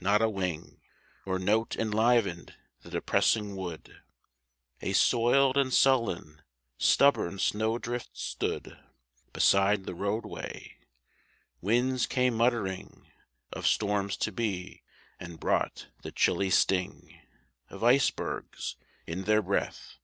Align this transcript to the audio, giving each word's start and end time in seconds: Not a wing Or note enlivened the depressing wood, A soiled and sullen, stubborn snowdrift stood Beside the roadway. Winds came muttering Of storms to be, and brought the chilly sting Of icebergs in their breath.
Not 0.00 0.20
a 0.20 0.28
wing 0.28 0.80
Or 1.24 1.38
note 1.38 1.76
enlivened 1.76 2.56
the 2.82 2.90
depressing 2.90 3.54
wood, 3.54 4.00
A 4.82 4.92
soiled 4.92 5.56
and 5.56 5.72
sullen, 5.72 6.42
stubborn 6.76 7.38
snowdrift 7.38 8.10
stood 8.18 8.80
Beside 9.32 9.84
the 9.86 9.94
roadway. 9.94 10.76
Winds 11.60 12.08
came 12.08 12.34
muttering 12.34 13.06
Of 13.52 13.64
storms 13.68 14.16
to 14.16 14.32
be, 14.32 14.82
and 15.20 15.38
brought 15.38 15.86
the 16.02 16.10
chilly 16.10 16.50
sting 16.50 17.20
Of 17.70 17.84
icebergs 17.84 18.74
in 19.06 19.22
their 19.22 19.40
breath. 19.42 19.98